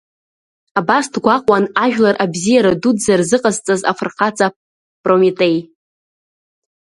Абас 0.79 1.05
дгәаҟуан 1.13 1.65
ажәлар 1.83 2.15
абзиара 2.23 2.73
дуӡӡа 2.81 3.13
рзыҟазҵаз 3.19 3.81
афырхаҵа 3.91 4.47
Прометеи. 5.03 5.57